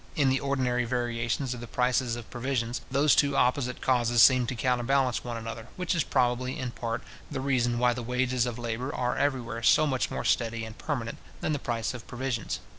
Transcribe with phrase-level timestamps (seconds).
[0.15, 4.55] In the ordinary variations of the prices of provisions, those two opposite causes seem to
[4.55, 8.91] counterbalance one another, which is probably, in part, the reason why the wages of labour
[8.95, 12.61] are everywhere so much more steady and permanent than the price of provisions.